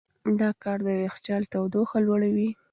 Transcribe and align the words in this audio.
دا 0.39 0.49
کار 0.63 0.77
د 0.87 0.87
یخچال 1.05 1.43
تودوخه 1.51 1.97
لوړوي. 2.07 2.49